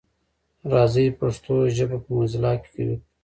راځی 0.73 1.05
پښتو 1.19 1.55
ژبه 1.75 1.97
په 2.03 2.09
موزیلا 2.15 2.53
کي 2.61 2.69
قوي 2.73 2.95
کړو. 2.99 3.05